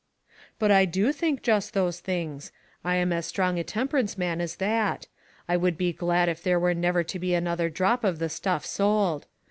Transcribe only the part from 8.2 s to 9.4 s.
stuff sold.